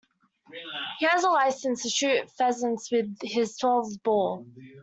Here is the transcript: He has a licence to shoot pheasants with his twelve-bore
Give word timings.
He 0.97 1.05
has 1.05 1.23
a 1.23 1.29
licence 1.29 1.83
to 1.83 1.89
shoot 1.89 2.27
pheasants 2.31 2.91
with 2.91 3.19
his 3.21 3.55
twelve-bore 3.55 4.43